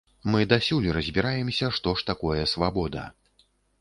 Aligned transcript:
Мы 0.35 0.39
дасюль 0.53 0.87
разбіраемся, 0.95 1.69
што 1.79 1.93
ж 2.03 2.07
такое 2.09 2.43
свабода. 2.55 3.05